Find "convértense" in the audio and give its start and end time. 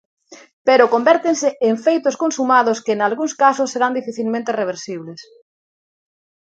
0.93-1.49